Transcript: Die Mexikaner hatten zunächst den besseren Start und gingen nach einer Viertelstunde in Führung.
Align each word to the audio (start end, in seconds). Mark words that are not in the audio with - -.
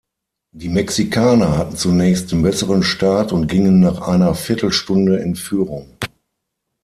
Die 0.51 0.69
Mexikaner 0.69 1.59
hatten 1.59 1.75
zunächst 1.75 2.31
den 2.31 2.41
besseren 2.41 2.81
Start 2.81 3.31
und 3.31 3.45
gingen 3.47 3.79
nach 3.79 4.01
einer 4.01 4.33
Viertelstunde 4.33 5.17
in 5.17 5.35
Führung. 5.35 5.95